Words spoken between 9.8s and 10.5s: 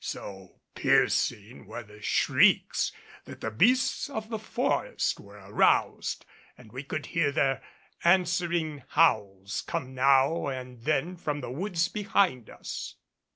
now